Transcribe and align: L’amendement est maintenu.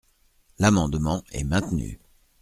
L’amendement 0.57 1.23
est 1.31 1.43
maintenu. 1.43 1.99